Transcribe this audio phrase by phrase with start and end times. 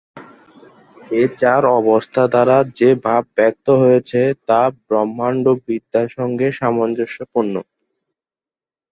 [1.11, 7.55] এ চার অবস্থা দ্বারা যে ভাব ব্যক্ত হয়েছে তা ব্রহ্মান্ডবিদ্যার সঙ্গে সামঞ্জস্যপূর্ণ।